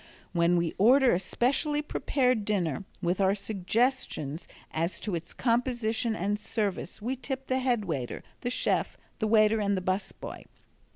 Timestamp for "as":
4.71-4.99